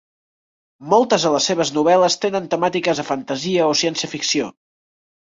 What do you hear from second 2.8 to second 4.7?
de fantasia o ciència-ficció.